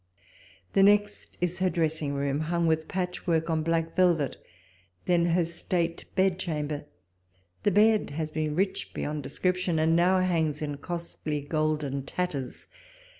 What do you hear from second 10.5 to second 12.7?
in costly golden tatters.